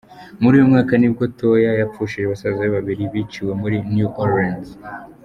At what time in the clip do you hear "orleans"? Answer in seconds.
4.23-4.69